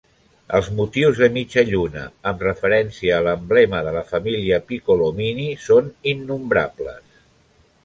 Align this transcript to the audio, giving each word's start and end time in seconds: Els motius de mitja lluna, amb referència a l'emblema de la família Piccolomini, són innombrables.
Els 0.59 0.69
motius 0.77 1.19
de 1.23 1.27
mitja 1.35 1.63
lluna, 1.67 2.05
amb 2.31 2.41
referència 2.47 3.19
a 3.19 3.21
l'emblema 3.29 3.83
de 3.89 3.95
la 3.99 4.03
família 4.13 4.61
Piccolomini, 4.73 5.49
són 5.69 5.95
innombrables. 6.17 7.25